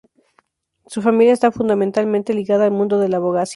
[0.87, 3.49] Su familia está fundamentalmente ligada al mundo de la abogacía.